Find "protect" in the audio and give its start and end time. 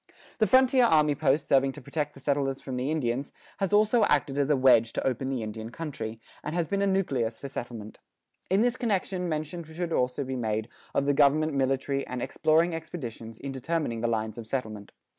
1.81-2.15